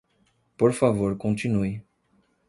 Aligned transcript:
Por 0.57 0.73
favor 0.73 1.15
continue. 1.15 1.83